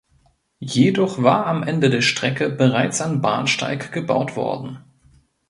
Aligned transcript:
Jedoch 0.65 1.21
war 1.21 1.45
am 1.45 1.61
Ende 1.61 1.91
der 1.91 2.01
Strecke 2.01 2.49
bereits 2.49 3.01
ein 3.01 3.21
Bahnsteig 3.21 3.91
gebaut 3.91 4.35
worden. 4.35 4.79